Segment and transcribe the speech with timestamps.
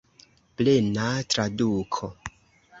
[0.61, 1.05] Plena
[1.35, 2.13] traduko.